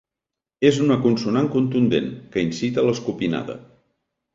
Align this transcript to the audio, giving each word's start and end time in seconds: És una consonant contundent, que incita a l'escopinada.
És 0.69 0.79
una 0.85 0.97
consonant 1.03 1.51
contundent, 1.57 2.11
que 2.33 2.49
incita 2.49 2.83
a 2.87 2.91
l'escopinada. 2.91 3.65